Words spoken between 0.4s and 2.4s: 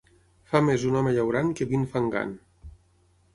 Fa més un home llaurant que vint fangant.